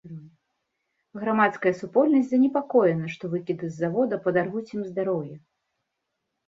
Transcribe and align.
Грамадская 1.23 1.73
супольнасць 1.81 2.31
занепакоена, 2.31 3.05
што 3.17 3.33
выкіды 3.35 3.65
з 3.75 3.81
завода 3.83 4.15
падарвуць 4.27 4.69
ім 4.79 4.89
здароўе. 4.89 5.35